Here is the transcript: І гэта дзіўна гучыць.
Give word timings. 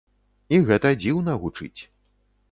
І 0.55 0.57
гэта 0.69 0.91
дзіўна 1.03 1.35
гучыць. 1.43 1.81